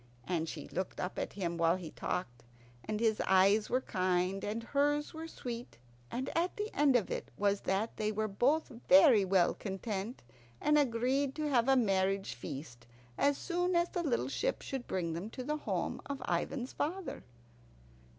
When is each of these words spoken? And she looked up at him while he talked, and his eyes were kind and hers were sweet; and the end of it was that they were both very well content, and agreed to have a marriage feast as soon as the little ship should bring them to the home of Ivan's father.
And 0.23 0.49
she 0.49 0.67
looked 0.69 0.99
up 0.99 1.19
at 1.19 1.33
him 1.33 1.59
while 1.59 1.75
he 1.75 1.91
talked, 1.91 2.43
and 2.83 2.99
his 2.99 3.21
eyes 3.27 3.69
were 3.69 3.81
kind 3.81 4.43
and 4.43 4.63
hers 4.63 5.13
were 5.13 5.27
sweet; 5.27 5.77
and 6.09 6.25
the 6.55 6.71
end 6.73 6.95
of 6.95 7.11
it 7.11 7.29
was 7.37 7.61
that 7.61 7.97
they 7.97 8.11
were 8.11 8.27
both 8.27 8.69
very 8.89 9.23
well 9.23 9.53
content, 9.53 10.23
and 10.59 10.75
agreed 10.79 11.35
to 11.35 11.47
have 11.51 11.67
a 11.69 11.75
marriage 11.75 12.33
feast 12.33 12.87
as 13.15 13.37
soon 13.37 13.75
as 13.75 13.89
the 13.89 14.01
little 14.01 14.27
ship 14.27 14.63
should 14.63 14.87
bring 14.87 15.13
them 15.13 15.29
to 15.29 15.43
the 15.43 15.57
home 15.57 16.01
of 16.07 16.19
Ivan's 16.27 16.73
father. 16.73 17.23